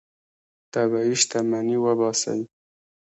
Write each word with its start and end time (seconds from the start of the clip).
طبیعي 0.73 1.13
شتمني 1.21 1.77
وباسئ. 1.83 2.39